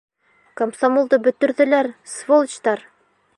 [0.61, 2.85] Комсомолды бөтөрҙөләр, сволочтар!